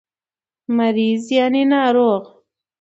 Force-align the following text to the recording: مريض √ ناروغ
مريض 0.75 1.21
√ 1.53 1.53
ناروغ 1.71 2.25